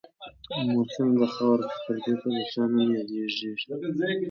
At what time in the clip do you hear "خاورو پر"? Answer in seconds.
1.33-1.95